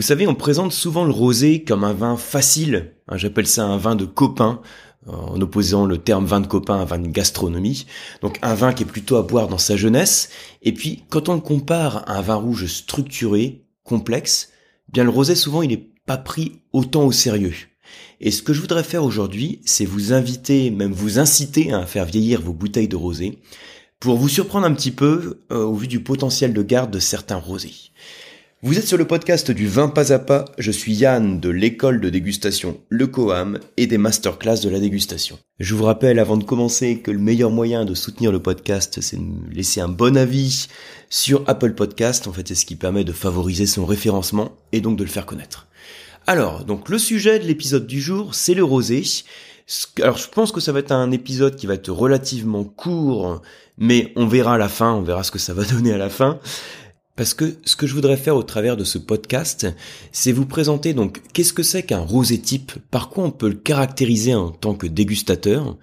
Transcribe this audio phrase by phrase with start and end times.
[0.00, 2.94] Vous savez, on présente souvent le rosé comme un vin facile.
[3.06, 4.62] Hein, j'appelle ça un vin de copain,
[5.06, 7.84] en opposant le terme vin de copain à vin de gastronomie.
[8.22, 10.30] Donc un vin qui est plutôt à boire dans sa jeunesse.
[10.62, 14.48] Et puis, quand on le compare à un vin rouge structuré, complexe,
[14.88, 17.52] eh bien le rosé souvent il n'est pas pris autant au sérieux.
[18.20, 22.06] Et ce que je voudrais faire aujourd'hui, c'est vous inviter, même vous inciter à faire
[22.06, 23.38] vieillir vos bouteilles de rosé,
[23.98, 27.36] pour vous surprendre un petit peu euh, au vu du potentiel de garde de certains
[27.36, 27.90] rosés.
[28.62, 31.98] Vous êtes sur le podcast du vin pas à pas, je suis Yann de l'école
[31.98, 35.38] de dégustation Le Coam et des masterclass de la dégustation.
[35.58, 39.16] Je vous rappelle avant de commencer que le meilleur moyen de soutenir le podcast, c'est
[39.16, 40.68] de me laisser un bon avis
[41.08, 44.98] sur Apple Podcast, en fait c'est ce qui permet de favoriser son référencement et donc
[44.98, 45.66] de le faire connaître.
[46.26, 49.02] Alors, donc le sujet de l'épisode du jour, c'est le rosé.
[50.02, 53.40] Alors je pense que ça va être un épisode qui va être relativement court,
[53.78, 56.10] mais on verra à la fin, on verra ce que ça va donner à la
[56.10, 56.38] fin.
[57.20, 59.66] Parce que ce que je voudrais faire au travers de ce podcast,
[60.10, 63.56] c'est vous présenter donc qu'est-ce que c'est qu'un rosé type, par quoi on peut le
[63.56, 65.76] caractériser en tant que dégustateur,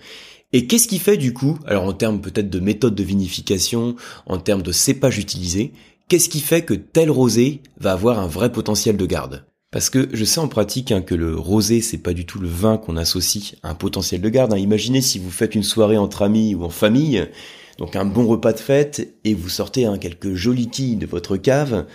[0.51, 3.95] et qu'est-ce qui fait du coup, alors en termes peut-être de méthode de vinification,
[4.25, 5.73] en termes de cépage utilisé,
[6.07, 9.45] qu'est-ce qui fait que tel rosé va avoir un vrai potentiel de garde?
[9.69, 12.47] Parce que je sais en pratique hein, que le rosé, c'est pas du tout le
[12.47, 14.53] vin qu'on associe à un potentiel de garde.
[14.53, 14.57] Hein.
[14.57, 17.29] Imaginez si vous faites une soirée entre amis ou en famille,
[17.77, 21.37] donc un bon repas de fête, et vous sortez hein, quelques jolis quilles de votre
[21.37, 21.85] cave.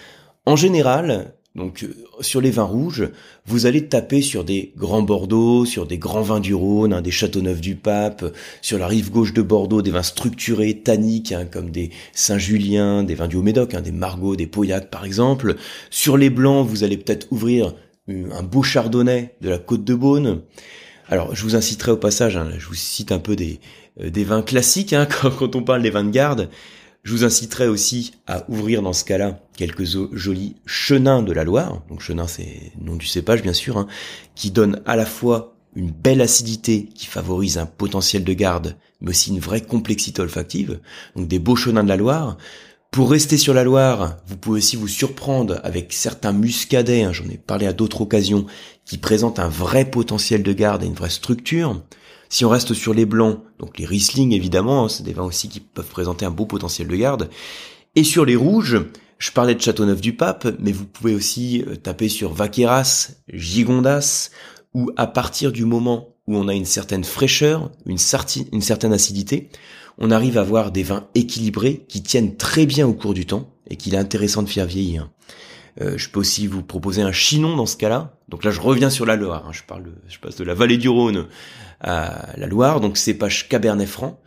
[0.47, 3.11] En général, donc euh, sur les vins rouges,
[3.47, 7.10] vous allez taper sur des grands Bordeaux, sur des grands vins du Rhône, hein, des
[7.10, 8.25] Châteauneuf du Pape,
[8.62, 13.14] sur la rive gauche de Bordeaux, des vins structurés, tanniques, hein, comme des Saint-Julien, des
[13.14, 15.56] vins du Haut-Médoc, des Margaux, des Pauillac par exemple.
[15.91, 17.75] Sur les blancs, vous allez peut-être ouvrir
[18.08, 20.42] un beau chardonnay de la côte de Beaune.
[21.08, 24.42] Alors, je vous inciterai au passage, je vous cite un peu des, euh, des vins
[24.42, 25.06] classiques, hein,
[25.38, 26.48] quand, on parle des vins de garde.
[27.02, 31.82] Je vous inciterai aussi à ouvrir dans ce cas-là quelques jolis chenins de la Loire.
[31.88, 33.88] Donc chenin, c'est nom du cépage bien sûr, hein,
[34.36, 39.10] qui donne à la fois une belle acidité qui favorise un potentiel de garde, mais
[39.10, 40.81] aussi une vraie complexité olfactive.
[41.16, 42.36] Donc des beaux chenins de la Loire.
[42.92, 47.25] Pour rester sur la Loire, vous pouvez aussi vous surprendre avec certains muscadets, hein, j'en
[47.25, 48.47] ai parlé à d'autres occasions,
[48.84, 51.82] qui présentent un vrai potentiel de garde et une vraie structure.
[52.32, 55.50] Si on reste sur les blancs, donc les Riesling évidemment, hein, c'est des vins aussi
[55.50, 57.28] qui peuvent présenter un beau potentiel de garde.
[57.94, 58.81] Et sur les rouges,
[59.19, 64.31] je parlais de Châteauneuf du Pape, mais vous pouvez aussi euh, taper sur Vaqueras, Gigondas,
[64.72, 67.98] où à partir du moment où on a une certaine fraîcheur, une,
[68.53, 69.50] une certaine acidité,
[69.99, 73.50] on arrive à avoir des vins équilibrés qui tiennent très bien au cours du temps
[73.69, 75.10] et qu'il est intéressant de faire vieillir.
[75.81, 78.16] Euh, je peux aussi vous proposer un chinon dans ce cas-là.
[78.28, 79.47] Donc là, je reviens sur la Loire.
[79.47, 79.53] Hein.
[79.53, 81.27] Je parle, je passe de la vallée du Rhône
[81.81, 82.81] à la Loire.
[82.81, 84.21] Donc cépage Cabernet Franc,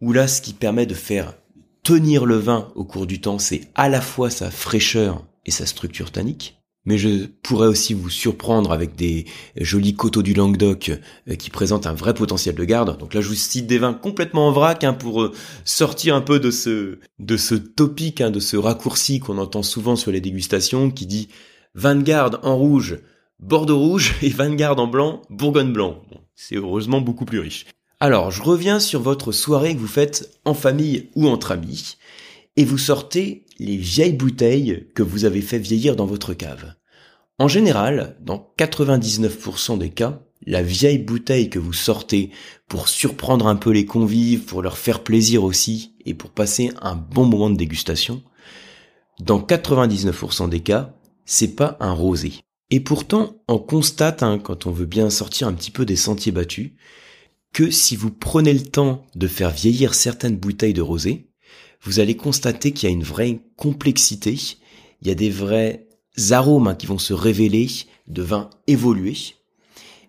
[0.00, 1.34] où là, ce qui permet de faire
[1.82, 5.66] tenir le vin au cours du temps, c'est à la fois sa fraîcheur et sa
[5.66, 10.90] structure tannique mais je pourrais aussi vous surprendre avec des jolis coteaux du Languedoc
[11.28, 12.98] euh, qui présentent un vrai potentiel de garde.
[12.98, 15.32] Donc là, je vous cite des vins complètement en vrac hein, pour euh,
[15.64, 19.96] sortir un peu de ce de ce topic, hein, de ce raccourci qu'on entend souvent
[19.96, 21.28] sur les dégustations, qui dit
[21.74, 22.98] vin de garde en rouge,
[23.40, 26.02] Bordeaux rouge et vin de garde en blanc, Bourgogne blanc.
[26.34, 27.66] c'est heureusement beaucoup plus riche.
[28.00, 31.96] Alors, je reviens sur votre soirée que vous faites en famille ou entre amis,
[32.56, 36.74] et vous sortez les vieilles bouteilles que vous avez fait vieillir dans votre cave.
[37.38, 42.30] En général, dans 99% des cas, la vieille bouteille que vous sortez
[42.68, 46.94] pour surprendre un peu les convives, pour leur faire plaisir aussi, et pour passer un
[46.94, 48.22] bon moment de dégustation,
[49.20, 50.94] dans 99% des cas,
[51.24, 52.34] c'est pas un rosé.
[52.70, 56.32] Et pourtant, on constate, hein, quand on veut bien sortir un petit peu des sentiers
[56.32, 56.72] battus,
[57.52, 61.27] que si vous prenez le temps de faire vieillir certaines bouteilles de rosé,
[61.82, 64.36] vous allez constater qu'il y a une vraie complexité,
[65.02, 65.86] il y a des vrais
[66.30, 67.68] arômes hein, qui vont se révéler
[68.08, 69.16] de vins évolués.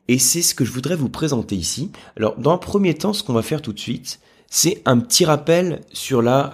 [0.07, 1.91] Et c'est ce que je voudrais vous présenter ici.
[2.17, 5.25] Alors, dans un premier temps, ce qu'on va faire tout de suite, c'est un petit
[5.25, 6.51] rappel sur la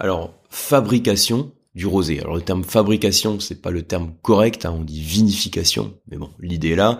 [0.50, 2.20] fabrication du rosé.
[2.20, 6.30] Alors le terme fabrication, c'est pas le terme correct, hein, on dit vinification, mais bon,
[6.40, 6.98] l'idée est là.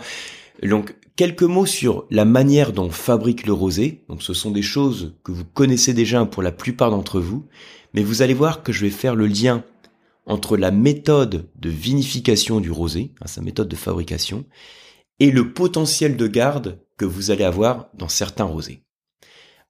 [0.63, 4.05] Donc quelques mots sur la manière dont on fabrique le rosé.
[4.09, 7.47] Donc ce sont des choses que vous connaissez déjà pour la plupart d'entre vous,
[7.95, 9.65] mais vous allez voir que je vais faire le lien
[10.27, 14.45] entre la méthode de vinification du rosé, hein, sa méthode de fabrication,
[15.21, 18.83] et le potentiel de garde que vous allez avoir dans certains rosés.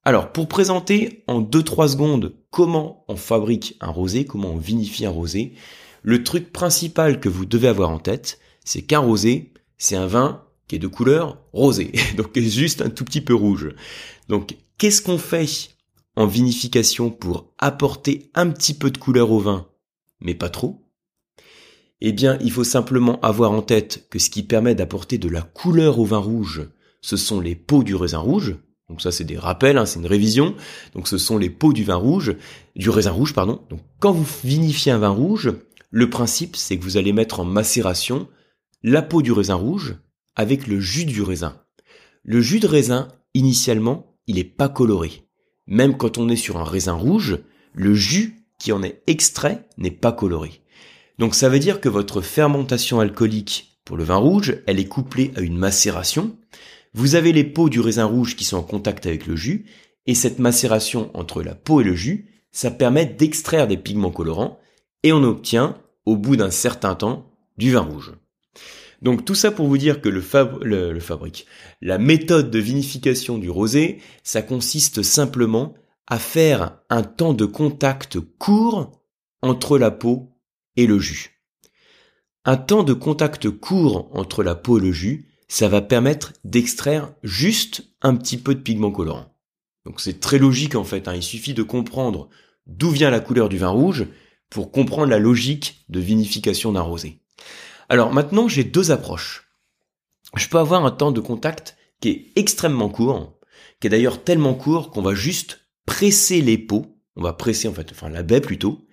[0.02, 5.10] Alors, pour présenter en 2-3 secondes comment on fabrique un rosé, comment on vinifie un
[5.10, 5.54] rosé,
[6.02, 10.44] le truc principal que vous devez avoir en tête, c'est qu'un rosé, c'est un vin
[10.68, 13.74] qui est de couleur rosée, donc juste un tout petit peu rouge.
[14.28, 15.46] Donc, qu'est-ce qu'on fait
[16.16, 19.66] en vinification pour apporter un petit peu de couleur au vin
[20.20, 20.82] mais pas trop.
[22.00, 25.42] Eh bien, il faut simplement avoir en tête que ce qui permet d'apporter de la
[25.42, 26.68] couleur au vin rouge,
[27.00, 28.56] ce sont les peaux du raisin rouge.
[28.88, 30.54] Donc ça, c'est des rappels, hein, c'est une révision.
[30.94, 32.36] Donc ce sont les peaux du vin rouge,
[32.76, 33.62] du raisin rouge, pardon.
[33.70, 35.52] Donc quand vous vinifiez un vin rouge,
[35.90, 38.28] le principe, c'est que vous allez mettre en macération
[38.82, 39.96] la peau du raisin rouge
[40.34, 41.62] avec le jus du raisin.
[42.22, 45.25] Le jus de raisin, initialement, il n'est pas coloré.
[45.66, 47.38] Même quand on est sur un raisin rouge,
[47.74, 50.62] le jus qui en est extrait n'est pas coloré.
[51.18, 55.32] Donc ça veut dire que votre fermentation alcoolique pour le vin rouge, elle est couplée
[55.36, 56.36] à une macération.
[56.92, 59.66] Vous avez les peaux du raisin rouge qui sont en contact avec le jus,
[60.06, 64.58] et cette macération entre la peau et le jus, ça permet d'extraire des pigments colorants,
[65.02, 68.12] et on obtient, au bout d'un certain temps, du vin rouge.
[69.02, 70.22] Donc tout ça pour vous dire que le,
[70.92, 71.46] le, fabrique,
[71.80, 75.74] la méthode de vinification du rosé, ça consiste simplement
[76.06, 79.02] à faire un temps de contact court
[79.42, 80.32] entre la peau
[80.76, 81.42] et le jus.
[82.44, 87.12] Un temps de contact court entre la peau et le jus, ça va permettre d'extraire
[87.22, 89.36] juste un petit peu de pigment colorant.
[89.84, 91.14] Donc c'est très logique en fait, hein.
[91.14, 92.28] il suffit de comprendre
[92.66, 94.06] d'où vient la couleur du vin rouge
[94.50, 97.20] pour comprendre la logique de vinification d'un rosé.
[97.88, 99.50] Alors maintenant j'ai deux approches.
[100.36, 103.38] Je peux avoir un temps de contact qui est extrêmement court,
[103.80, 107.72] qui est d'ailleurs tellement court qu'on va juste presser les peaux, on va presser en
[107.72, 108.86] fait, enfin la baie plutôt,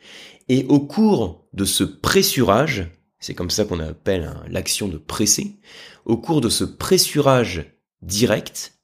[0.47, 5.59] et au cours de ce pressurage, c'est comme ça qu'on appelle l'action de presser,
[6.05, 7.65] au cours de ce pressurage
[8.01, 8.77] direct,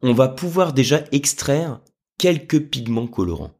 [0.00, 1.80] on va pouvoir déjà extraire
[2.18, 3.54] quelques pigments colorants.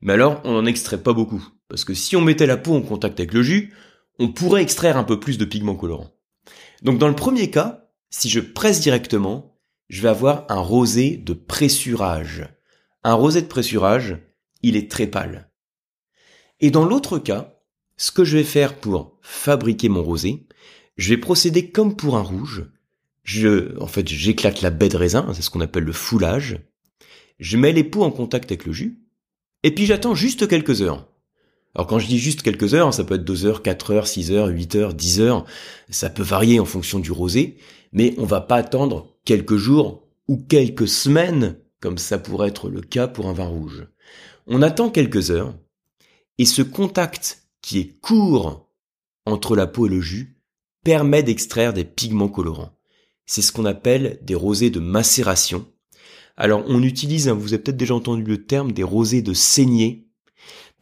[0.00, 2.82] Mais alors, on n'en extrait pas beaucoup, parce que si on mettait la peau en
[2.82, 3.72] contact avec le jus,
[4.18, 6.12] on pourrait extraire un peu plus de pigments colorants.
[6.82, 9.58] Donc dans le premier cas, si je presse directement,
[9.88, 12.48] je vais avoir un rosé de pressurage.
[13.02, 14.18] Un rosé de pressurage,
[14.62, 15.50] il est très pâle.
[16.60, 17.60] Et dans l'autre cas,
[17.96, 20.46] ce que je vais faire pour fabriquer mon rosé,
[20.96, 22.66] je vais procéder comme pour un rouge.
[23.22, 26.60] Je, en fait, j'éclate la baie de raisin, c'est ce qu'on appelle le foulage.
[27.38, 29.00] Je mets les peaux en contact avec le jus.
[29.62, 31.08] Et puis j'attends juste quelques heures.
[31.74, 34.30] Alors quand je dis juste quelques heures, ça peut être 2 heures, 4 heures, 6
[34.32, 35.44] heures, 8 heures, 10 heures.
[35.90, 37.58] Ça peut varier en fonction du rosé.
[37.92, 42.80] Mais on va pas attendre quelques jours ou quelques semaines, comme ça pourrait être le
[42.80, 43.86] cas pour un vin rouge.
[44.46, 45.54] On attend quelques heures.
[46.38, 48.68] Et ce contact qui est court
[49.26, 50.36] entre la peau et le jus
[50.84, 52.76] permet d'extraire des pigments colorants.
[53.26, 55.66] C'est ce qu'on appelle des rosés de macération.
[56.36, 60.03] Alors on utilise, vous avez peut-être déjà entendu le terme, des rosés de saignée.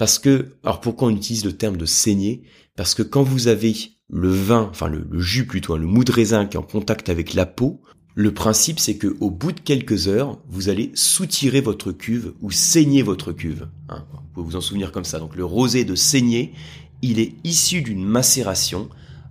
[0.02, 2.42] Parce que, alors pourquoi on utilise le terme de saignée
[2.74, 3.72] Parce que quand vous avez
[4.10, 7.08] le vin, enfin le, jus plutôt, hein, le mou de raisin qui est en contact
[7.08, 7.80] avec la peau,
[8.16, 12.50] le principe c'est que au bout de quelques heures, vous allez soutirer votre cuve ou
[12.50, 13.68] saigner votre cuve.
[13.88, 14.04] Hein.
[14.12, 15.20] Vous pouvez vous en souvenir comme ça.
[15.20, 16.52] Donc le rosé de saignée,
[17.00, 18.88] il est issu d'une macération,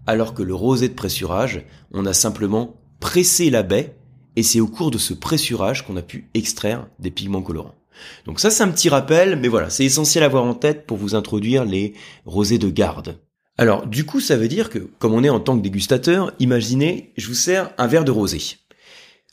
[0.08, 3.98] alors que le rosé de pressurage, on a simplement pressé la baie,
[4.38, 7.76] et c'est au cours de ce pressurage qu'on a pu extraire des pigments colorants.
[8.26, 10.98] Donc ça c'est un petit rappel, mais voilà, c'est essentiel à avoir en tête pour
[10.98, 11.94] vous introduire les
[12.26, 13.20] rosés de garde.
[13.58, 17.14] Alors du coup ça veut dire que, comme on est en tant que dégustateur, imaginez,
[17.18, 18.42] je vous sers un verre de rosé.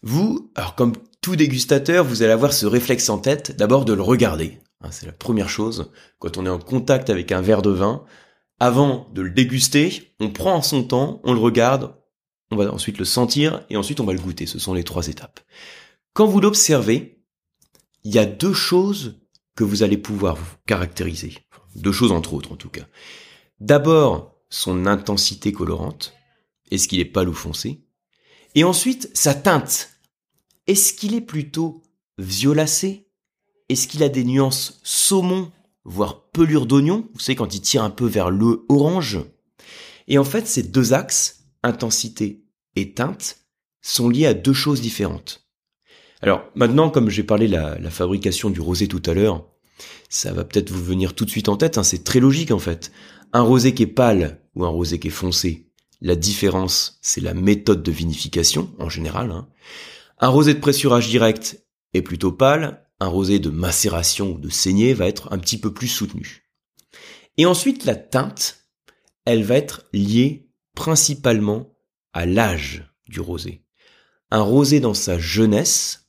[0.03, 4.03] Vous, alors comme tout dégustateur, vous allez avoir ce réflexe en tête, d'abord de le
[4.03, 4.59] regarder.
[4.81, 5.91] Hein, c'est la première chose.
[6.19, 8.05] Quand on est en contact avec un verre de vin,
[8.61, 11.95] avant de le déguster, on prend son temps, on le regarde,
[12.51, 14.47] on va ensuite le sentir et ensuite on va le goûter.
[14.47, 15.41] Ce sont les trois étapes.
[16.13, 17.18] Quand vous l'observez,
[18.09, 19.21] il y a deux choses
[19.55, 21.35] que vous allez pouvoir vous caractériser.
[21.77, 22.87] Deux choses entre autres en tout cas.
[23.61, 26.15] D'abord, son intensité colorante.
[26.71, 27.85] Est-ce qu'il est pâle ou foncé?
[28.55, 29.91] Et ensuite, sa teinte.
[30.67, 31.83] Est-ce qu'il est plutôt
[32.17, 33.11] violacé?
[33.69, 35.53] Est-ce qu'il a des nuances saumon
[35.85, 39.19] voire pelure d'oignon, vous savez quand il tire un peu vers le orange.
[40.07, 42.43] Et en fait, ces deux axes, intensité
[42.75, 43.37] et teinte,
[43.83, 45.48] sont liés à deux choses différentes.
[46.23, 49.47] Alors maintenant, comme j'ai parlé de la, fabrication du rosé tout à l'heure,
[50.09, 52.59] ça va peut-être vous venir tout de suite en tête, hein, c'est très logique en
[52.59, 52.91] fait.
[53.33, 55.69] Un rosé qui est pâle ou un rosé qui est foncé,
[56.01, 59.31] la différence, c'est la méthode de vinification en général.
[59.31, 59.49] Hein.
[60.19, 64.95] Un rosé de pressurage direct est plutôt pâle, un rosé de macération ou de saignée
[64.95, 66.49] va être un petit peu plus soutenu.
[67.37, 68.69] Et ensuite, la teinte,
[69.25, 71.77] elle va être liée principalement
[72.13, 73.65] à l'âge du rosé.
[74.31, 76.08] Un rosé dans sa jeunesse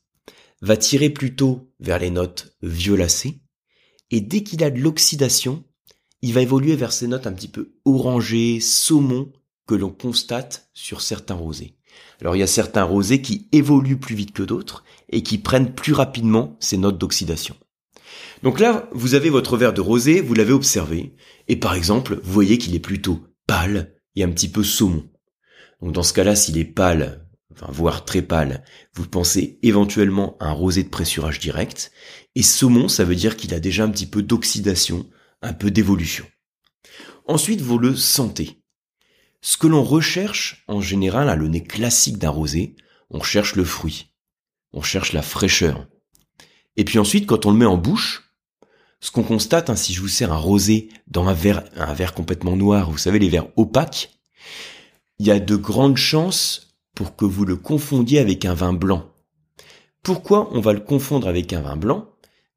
[0.62, 3.40] va tirer plutôt vers les notes violacées,
[4.10, 5.64] et dès qu'il a de l'oxydation,
[6.22, 9.32] il va évoluer vers ces notes un petit peu orangées, saumon,
[9.66, 11.76] que l'on constate sur certains rosés.
[12.20, 15.74] Alors il y a certains rosés qui évoluent plus vite que d'autres et qui prennent
[15.74, 17.56] plus rapidement ces notes d'oxydation.
[18.42, 21.14] Donc là, vous avez votre verre de rosé, vous l'avez observé,
[21.48, 25.08] et par exemple, vous voyez qu'il est plutôt pâle et un petit peu saumon.
[25.80, 27.28] Donc dans ce cas-là, s'il est pâle,
[27.68, 28.64] voire très pâle,
[28.94, 31.92] vous pensez éventuellement à un rosé de pressurage direct.
[32.34, 35.08] Et saumon, ça veut dire qu'il a déjà un petit peu d'oxydation,
[35.42, 36.26] un peu d'évolution.
[37.26, 38.62] Ensuite, vous le sentez.
[39.42, 42.76] Ce que l'on recherche en général à le nez classique d'un rosé,
[43.10, 44.12] on cherche le fruit,
[44.72, 45.86] on cherche la fraîcheur.
[46.76, 48.34] Et puis ensuite, quand on le met en bouche,
[49.00, 52.14] ce qu'on constate, hein, si je vous sers un rosé dans un verre, un verre
[52.14, 54.20] complètement noir, vous savez les verres opaques,
[55.18, 59.10] il y a de grandes chances pour que vous le confondiez avec un vin blanc.
[60.02, 62.08] Pourquoi on va le confondre avec un vin blanc?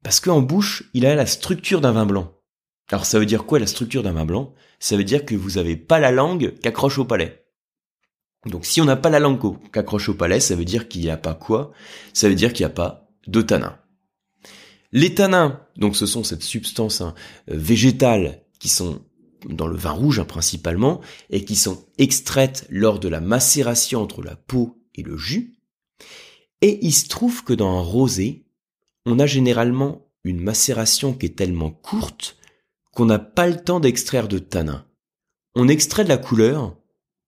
[0.02, 2.32] Parce qu'en bouche, il a la structure d'un vin blanc.
[2.90, 4.54] Alors ça veut dire quoi la structure d'un vin blanc?
[4.78, 7.46] Ça veut dire que vous n'avez pas la langue qu'accroche au palais.
[8.46, 9.40] Donc si on n'a pas la langue
[9.72, 11.72] qu'accroche au palais, ça veut dire qu'il n'y a pas quoi?
[12.12, 13.78] Ça veut dire qu'il n'y a pas de tanin.
[14.92, 17.14] Les tanins, donc ce sont cette substance hein,
[17.48, 19.00] végétale qui sont
[19.48, 24.22] dans le vin rouge hein, principalement, et qui sont extraites lors de la macération entre
[24.22, 25.54] la peau et le jus.
[26.60, 28.46] Et il se trouve que dans un rosé,
[29.06, 32.36] on a généralement une macération qui est tellement courte
[32.92, 34.86] qu'on n'a pas le temps d'extraire de tanin.
[35.54, 36.76] On extrait de la couleur,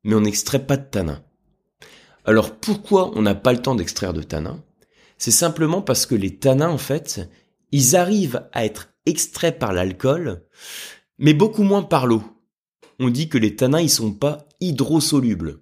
[0.04, 1.22] mais on n'extrait pas de tanin.
[2.24, 4.62] Alors pourquoi on n'a pas le temps d'extraire de tanin?
[5.18, 7.28] C'est simplement parce que les tanins, en fait,
[7.72, 10.42] ils arrivent à être extraits par l'alcool,
[11.18, 12.22] mais beaucoup moins par l'eau.
[12.98, 15.60] On dit que les tanins, ils sont pas hydrosolubles.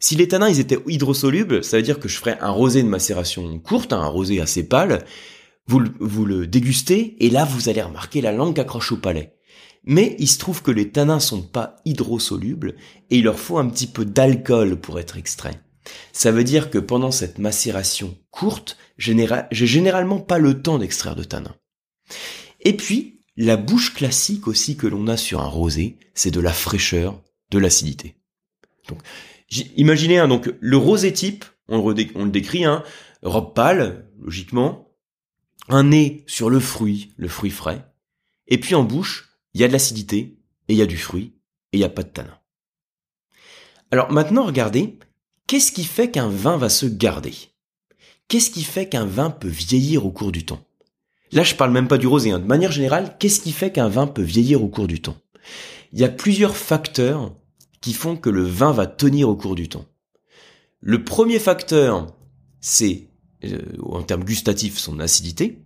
[0.00, 2.88] Si les tanins, ils étaient hydrosolubles, ça veut dire que je ferais un rosé de
[2.88, 5.04] macération courte, hein, un rosé assez pâle,
[5.66, 9.34] vous, le dégustez, et là, vous allez remarquer la langue accroche au palais.
[9.84, 12.76] Mais il se trouve que les tanins sont pas hydrosolubles,
[13.10, 15.60] et il leur faut un petit peu d'alcool pour être extraits.
[16.12, 19.16] Ça veut dire que pendant cette macération courte, j'ai
[19.66, 21.56] généralement pas le temps d'extraire de tanins.
[22.60, 26.52] Et puis, la bouche classique aussi que l'on a sur un rosé, c'est de la
[26.52, 28.16] fraîcheur, de l'acidité.
[28.88, 29.00] Donc,
[29.76, 32.82] imaginez hein, donc le rosé type, on, le décrit, hein,
[33.22, 34.92] robe pâle, logiquement,
[35.68, 37.86] un nez sur le fruit, le fruit frais,
[38.48, 41.36] et puis en bouche, il y a de l'acidité, et il y a du fruit,
[41.72, 42.40] et il n'y a pas de tanin.
[43.92, 44.98] Alors maintenant, regardez,
[45.46, 47.34] qu'est-ce qui fait qu'un vin va se garder?
[48.26, 50.67] Qu'est-ce qui fait qu'un vin peut vieillir au cours du temps?
[51.32, 52.30] Là, je parle même pas du rosé.
[52.30, 52.38] Hein.
[52.38, 55.16] De manière générale, qu'est-ce qui fait qu'un vin peut vieillir au cours du temps?
[55.92, 57.34] Il y a plusieurs facteurs
[57.80, 59.86] qui font que le vin va tenir au cours du temps.
[60.80, 62.14] Le premier facteur,
[62.60, 63.08] c'est,
[63.44, 65.64] euh, en termes gustatifs, son acidité.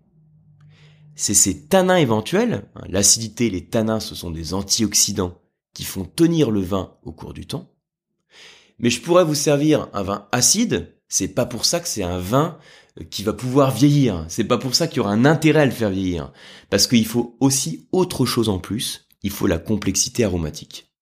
[1.14, 2.64] C'est ses tanins éventuels.
[2.88, 5.38] L'acidité, les tanins, ce sont des antioxydants
[5.74, 7.70] qui font tenir le vin au cours du temps.
[8.78, 10.94] Mais je pourrais vous servir un vin acide.
[11.08, 12.58] C'est pas pour ça que c'est un vin
[13.10, 14.24] qui va pouvoir vieillir.
[14.28, 16.32] C'est pas pour ça qu'il y aura un intérêt à le faire vieillir.
[16.70, 19.06] Parce qu'il faut aussi autre chose en plus.
[19.22, 20.92] Il faut la complexité aromatique.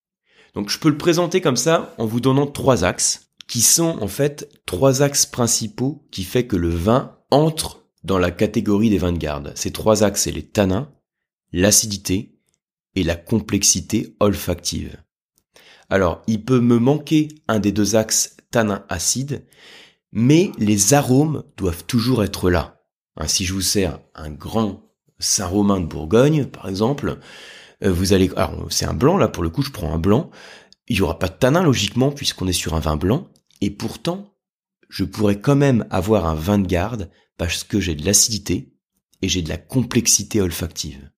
[0.53, 4.07] Donc je peux le présenter comme ça en vous donnant trois axes qui sont en
[4.07, 9.11] fait trois axes principaux qui fait que le vin entre dans la catégorie des vins
[9.11, 9.53] de garde.
[9.55, 10.91] Ces trois axes, c'est les tanins,
[11.51, 12.37] l'acidité
[12.95, 14.97] et la complexité olfactive.
[15.89, 19.45] Alors, il peut me manquer un des deux axes tanin acide,
[20.11, 22.81] mais les arômes doivent toujours être là.
[23.17, 27.19] Hein, si je vous sers un grand Saint-Romain de Bourgogne, par exemple,
[27.83, 28.29] euh, vous allez,
[28.69, 30.29] c'est un blanc là pour le coup, je prends un blanc.
[30.87, 33.29] Il y aura pas de tanin logiquement puisqu'on est sur un vin blanc,
[33.61, 34.35] et pourtant,
[34.89, 38.73] je pourrais quand même avoir un vin de garde parce que j'ai de l'acidité
[39.21, 41.11] et j'ai de la complexité olfactive.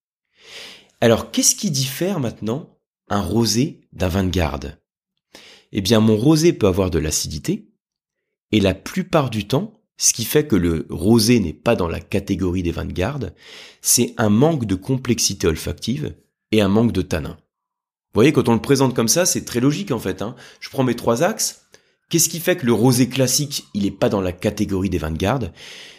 [1.00, 4.78] Alors, qu'est-ce qui diffère maintenant un rosé d'un vin de garde?
[5.72, 7.73] Eh bien, mon rosé peut avoir de l'acidité,
[8.54, 11.98] et la plupart du temps, ce qui fait que le rosé n'est pas dans la
[11.98, 13.34] catégorie des vins de garde,
[13.82, 16.14] c'est un manque de complexité olfactive
[16.52, 17.30] et un manque de tanin.
[17.32, 20.22] Vous voyez, quand on le présente comme ça, c'est très logique en fait.
[20.22, 20.36] Hein.
[20.60, 21.62] Je prends mes trois axes.
[22.10, 25.10] Qu'est-ce qui fait que le rosé classique, il n'est pas dans la catégorie des vins
[25.10, 25.52] de garde?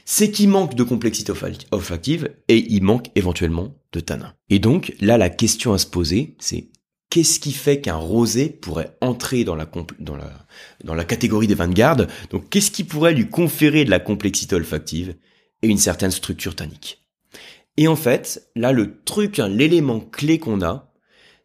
[0.06, 1.34] C'est qu'il manque de complexité
[1.72, 4.34] olfactive et il manque éventuellement de tanin.
[4.50, 6.70] Et donc, là, la question à se poser, c'est
[7.16, 9.66] qu'est-ce qui fait qu'un rosé pourrait entrer dans la,
[10.02, 10.30] dans la,
[10.84, 14.02] dans la catégorie des vins de garde Donc, qu'est-ce qui pourrait lui conférer de la
[14.02, 15.16] complexité olfactive
[15.62, 17.08] et une certaine structure tannique?
[17.78, 20.92] Et en fait, là, le truc, hein, l'élément clé qu'on a,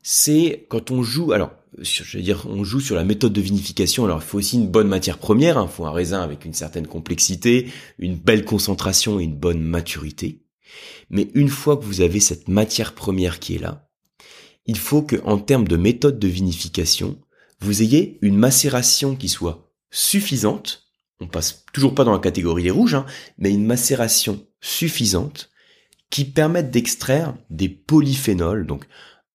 [0.02, 4.04] c'est quand on joue, alors, je veux dire, on joue sur la méthode de vinification.
[4.04, 5.56] Alors, il faut aussi une bonne matière première.
[5.56, 5.68] Hein.
[5.70, 10.42] Il faut un raisin avec une certaine complexité, une belle concentration et une bonne maturité.
[11.10, 13.89] Mais une fois que vous avez cette matière première qui est là,
[14.70, 17.18] il faut que, en termes de méthode de vinification,
[17.58, 20.92] vous ayez une macération qui soit suffisante.
[21.18, 23.04] On passe toujours pas dans la catégorie des rouges, hein,
[23.36, 25.50] mais une macération suffisante
[26.08, 28.86] qui permette d'extraire des polyphénols, donc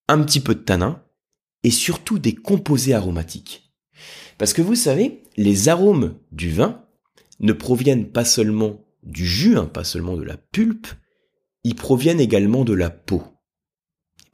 [0.07, 1.03] un petit peu de tanin
[1.63, 3.73] et surtout des composés aromatiques.
[4.37, 6.85] Parce que vous savez, les arômes du vin
[7.41, 10.87] ne proviennent pas seulement du jus, hein, pas seulement de la pulpe,
[11.65, 13.34] ils proviennent également de la peau.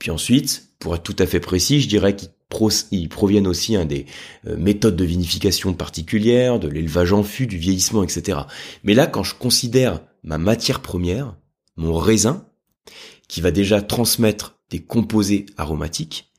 [0.01, 4.07] Puis ensuite, pour être tout à fait précis, je dirais qu'ils proviennent aussi des
[4.47, 8.39] euh, méthodes de vinification particulières, de l'élevage en fût, du vieillissement, etc.
[8.83, 11.37] Mais là, quand je considère ma matière première,
[11.75, 12.47] mon raisin,
[13.27, 16.31] qui va déjà transmettre des composés aromatiques,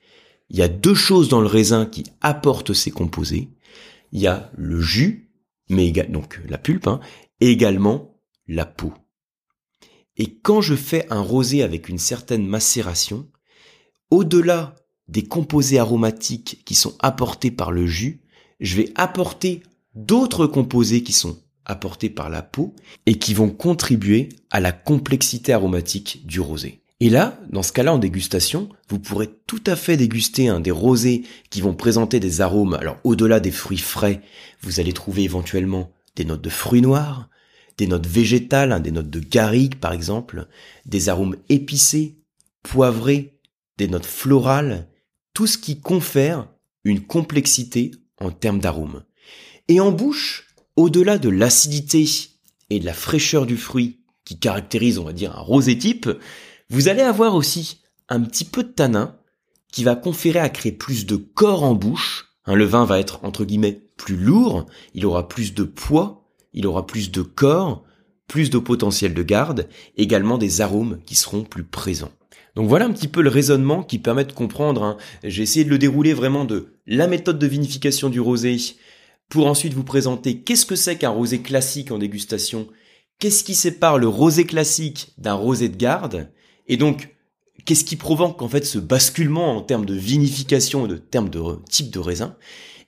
[0.50, 3.48] il y a deux choses dans le raisin qui apportent ces composés.
[4.10, 5.30] Il y a le jus,
[5.68, 6.98] mais donc la pulpe, hein,
[7.38, 8.92] et également la peau.
[10.16, 13.28] Et quand je fais un rosé avec une certaine macération,
[14.12, 14.76] au-delà
[15.08, 18.20] des composés aromatiques qui sont apportés par le jus,
[18.60, 19.62] je vais apporter
[19.94, 22.74] d'autres composés qui sont apportés par la peau
[23.06, 26.82] et qui vont contribuer à la complexité aromatique du rosé.
[27.00, 31.22] Et là, dans ce cas-là, en dégustation, vous pourrez tout à fait déguster des rosés
[31.48, 32.74] qui vont présenter des arômes.
[32.74, 34.20] Alors, au-delà des fruits frais,
[34.60, 37.30] vous allez trouver éventuellement des notes de fruits noirs,
[37.78, 40.48] des notes végétales, hein, des notes de garrigue par exemple,
[40.84, 42.18] des arômes épicés,
[42.62, 43.38] poivrés,
[43.78, 44.88] des notes florales,
[45.34, 46.48] tout ce qui confère
[46.84, 49.04] une complexité en termes d'arômes.
[49.68, 52.04] Et en bouche, au-delà de l'acidité
[52.70, 56.08] et de la fraîcheur du fruit qui caractérise, on va dire, un rosé type,
[56.70, 59.16] vous allez avoir aussi un petit peu de tanin
[59.72, 62.34] qui va conférer à créer plus de corps en bouche.
[62.46, 66.86] le vin va être, entre guillemets, plus lourd, il aura plus de poids, il aura
[66.86, 67.84] plus de corps,
[68.26, 72.12] plus de potentiel de garde, également des arômes qui seront plus présents.
[72.54, 74.82] Donc voilà un petit peu le raisonnement qui permet de comprendre.
[74.82, 74.96] Hein.
[75.24, 78.56] J'ai essayé de le dérouler vraiment de la méthode de vinification du rosé
[79.28, 82.68] pour ensuite vous présenter qu'est-ce que c'est qu'un rosé classique en dégustation,
[83.18, 86.30] qu'est-ce qui sépare le rosé classique d'un rosé de garde,
[86.66, 87.14] et donc
[87.64, 91.40] qu'est-ce qui provoque en fait ce basculement en termes de vinification et de termes de
[91.70, 92.36] type de raisin.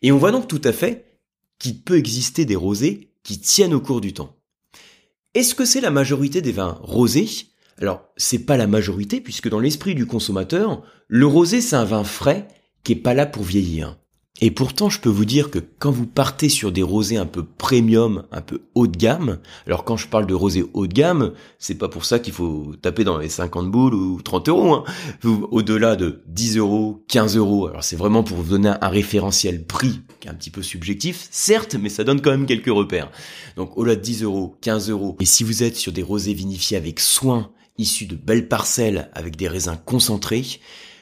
[0.03, 1.17] Et on voit donc tout à fait
[1.59, 4.37] qu'il peut exister des rosés qui tiennent au cours du temps.
[5.33, 7.29] Est-ce que c'est la majorité des vins rosés
[7.81, 12.05] Alors, c'est pas la majorité puisque dans l'esprit du consommateur, le rosé c'est un vin
[12.05, 12.49] frais
[12.83, 13.97] qui est pas là pour vieillir.
[14.41, 17.45] Et pourtant, je peux vous dire que quand vous partez sur des rosés un peu
[17.45, 21.35] premium, un peu haut de gamme, alors quand je parle de rosé haut de gamme,
[21.61, 24.75] c'est pas pour ça qu'il faut taper dans les 50 boules ou 30 euros.
[24.75, 24.85] Hein.
[25.23, 30.01] Au-delà de 10 euros, 15 euros, alors c'est vraiment pour vous donner un référentiel prix
[30.19, 33.13] qui est un petit peu subjectif, certes, mais ça donne quand même quelques repères.
[33.57, 36.77] Donc au-delà de 10 euros, 15 euros, et si vous êtes sur des rosés vinifiés
[36.77, 40.61] avec soin, issus de belles parcelles, avec des raisins concentrés,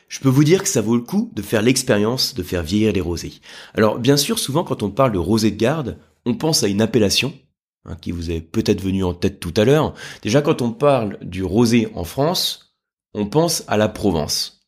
[0.09, 2.93] je peux vous dire que ça vaut le coup de faire l'expérience de faire vieillir
[2.93, 3.35] les rosés.
[3.75, 6.83] Alors bien sûr, souvent quand on parle de rosé de garde, on pense à une
[6.83, 7.33] appellation
[7.87, 9.95] hein, qui vous est peut-être venue en tête tout à l'heure.
[10.23, 12.77] Déjà quand on parle du rosé en France,
[13.15, 14.61] on pense à la Provence.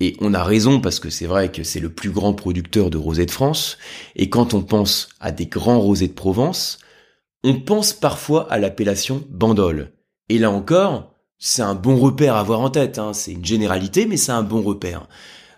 [0.00, 2.98] Et on a raison parce que c'est vrai que c'est le plus grand producteur de
[2.98, 3.78] rosé de France.
[4.16, 6.78] Et quand on pense à des grands rosés de Provence,
[7.44, 9.92] on pense parfois à l'appellation Bandol.
[10.28, 12.98] Et là encore, c'est un bon repère à avoir en tête.
[12.98, 13.12] Hein.
[13.12, 15.06] C'est une généralité, mais c'est un bon repère.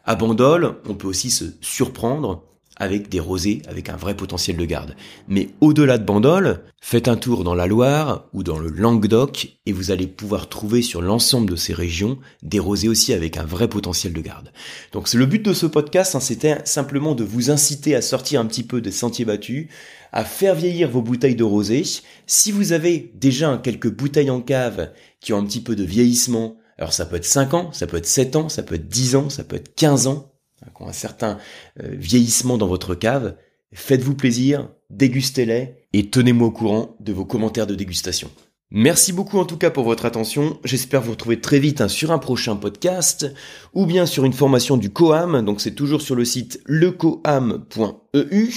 [0.04, 2.44] À Bandol, on peut aussi se surprendre
[2.76, 4.94] avec des rosés avec un vrai potentiel de garde.
[5.28, 9.72] Mais au-delà de Bandol, faites un tour dans la Loire ou dans le Languedoc et
[9.72, 13.68] vous allez pouvoir trouver sur l'ensemble de ces régions des rosés aussi avec un vrai
[13.68, 14.52] potentiel de garde.
[14.92, 18.40] Donc c'est le but de ce podcast, hein, c'était simplement de vous inciter à sortir
[18.40, 19.68] un petit peu des sentiers battus,
[20.12, 21.82] à faire vieillir vos bouteilles de rosé.
[22.26, 24.92] Si vous avez déjà quelques bouteilles en cave
[25.26, 27.96] qui ont un petit peu de vieillissement, alors ça peut être 5 ans, ça peut
[27.96, 30.86] être 7 ans, ça peut être 10 ans, ça peut être 15 ans, qui ont
[30.86, 31.38] un certain
[31.82, 33.34] euh, vieillissement dans votre cave,
[33.72, 38.30] faites-vous plaisir, dégustez-les et tenez-moi au courant de vos commentaires de dégustation.
[38.70, 40.60] Merci beaucoup en tout cas pour votre attention.
[40.62, 43.26] J'espère vous retrouver très vite hein, sur un prochain podcast
[43.74, 45.44] ou bien sur une formation du COAM.
[45.44, 48.52] Donc c'est toujours sur le site lecoam.eu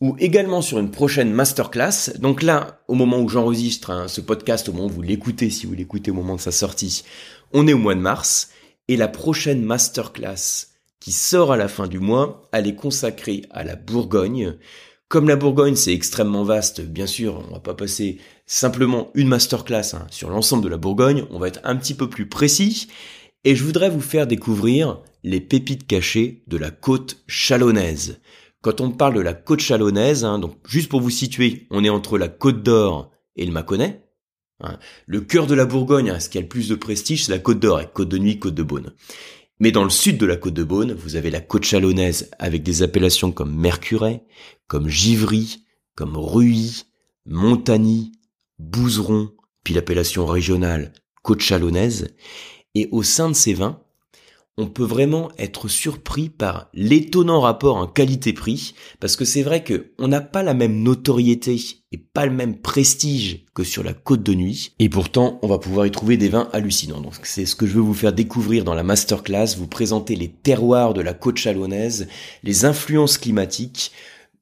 [0.00, 2.18] ou également sur une prochaine masterclass.
[2.18, 5.66] Donc là, au moment où j'enregistre hein, ce podcast, au moment où vous l'écoutez, si
[5.66, 7.04] vous l'écoutez au moment de sa sortie,
[7.52, 8.50] on est au mois de mars
[8.88, 10.68] et la prochaine masterclass
[11.00, 14.56] qui sort à la fin du mois, elle est consacrée à la Bourgogne.
[15.08, 19.94] Comme la Bourgogne c'est extrêmement vaste, bien sûr, on va pas passer simplement une masterclass
[19.94, 22.88] hein, sur l'ensemble de la Bourgogne, on va être un petit peu plus précis,
[23.44, 28.20] et je voudrais vous faire découvrir les pépites cachées de la côte chalonnaise.
[28.62, 31.88] Quand on parle de la côte chalonnaise, hein, donc juste pour vous situer, on est
[31.88, 34.04] entre la côte d'Or et le Mâconnais.
[34.60, 34.78] Hein.
[35.06, 37.60] Le cœur de la Bourgogne, ce qui a le plus de prestige, c'est la côte
[37.60, 38.92] d'Or, et côte de nuit, côte de Beaune.
[39.60, 42.62] Mais dans le sud de la côte de Beaune, vous avez la côte chalonnaise avec
[42.62, 44.24] des appellations comme Mercuret,
[44.66, 46.84] comme Givry, comme Ruy,
[47.26, 48.12] Montagny,
[48.58, 49.30] Bouzeron,
[49.64, 50.92] puis l'appellation régionale
[51.22, 52.08] côte chalonnaise.
[52.74, 53.82] Et au sein de ces vins,
[54.58, 59.92] on peut vraiment être surpris par l'étonnant rapport en qualité-prix, parce que c'est vrai que
[59.98, 61.56] on n'a pas la même notoriété
[61.92, 65.58] et pas le même prestige que sur la côte de nuit, et pourtant on va
[65.58, 67.00] pouvoir y trouver des vins hallucinants.
[67.00, 70.28] Donc c'est ce que je veux vous faire découvrir dans la masterclass, vous présenter les
[70.28, 72.08] terroirs de la côte chalonnaise,
[72.42, 73.92] les influences climatiques,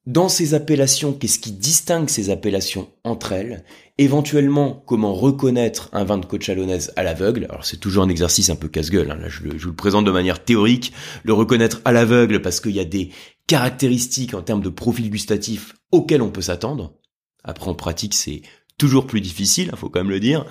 [0.09, 3.63] dans ces appellations, qu'est-ce qui distingue ces appellations entre elles?
[3.99, 7.45] Éventuellement, comment reconnaître un vin de côte chalonnaise à l'aveugle?
[7.47, 9.17] Alors c'est toujours un exercice un peu casse-gueule, hein.
[9.21, 10.93] là je, je, vous le présente de manière théorique,
[11.23, 13.11] le reconnaître à l'aveugle parce qu'il y a des
[13.45, 16.95] caractéristiques en termes de profil gustatif auxquelles on peut s'attendre.
[17.43, 18.41] Après en pratique c'est
[18.79, 20.43] toujours plus difficile, il hein, faut quand même le dire